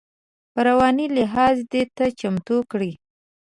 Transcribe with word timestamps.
په 0.53 0.59
رواني 0.67 1.05
لحاظ 1.17 1.55
دې 1.71 1.83
ته 1.97 2.05
چمتو 2.19 2.57
کړي. 2.71 2.91